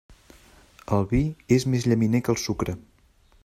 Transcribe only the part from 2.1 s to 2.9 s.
que el sucre.